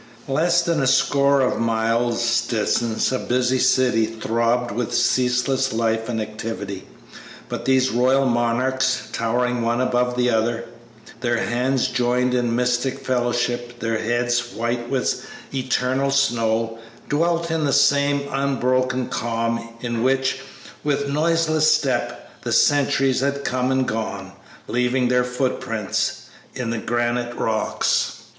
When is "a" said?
0.81-0.87, 3.11-3.19